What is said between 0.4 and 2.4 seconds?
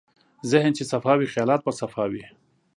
ذهن چې صفا وي، خیالات به صفا وي.